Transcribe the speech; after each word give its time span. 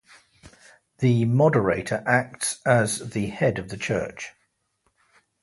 The 0.97 1.25
moderator 1.25 2.03
acts 2.07 2.59
as 2.65 3.11
the 3.11 3.27
head 3.27 3.59
of 3.59 3.69
the 3.69 3.77
church. 3.77 4.31